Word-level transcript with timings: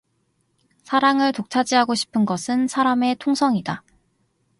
사랑을 0.81 1.31
독차지하고 1.31 1.93
싶은 1.93 2.25
것은 2.25 2.67
사람의 2.67 3.17
통성이다. 3.19 3.83